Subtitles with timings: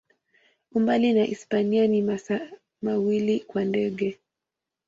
[0.71, 2.49] Umbali na Hispania ni masaa
[2.81, 4.19] mawili kwa ndege.